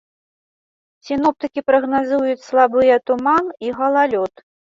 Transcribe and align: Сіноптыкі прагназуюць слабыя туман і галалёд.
Сіноптыкі 1.09 1.63
прагназуюць 1.67 2.43
слабыя 2.47 2.95
туман 3.09 3.45
і 3.67 3.77
галалёд. 3.83 4.33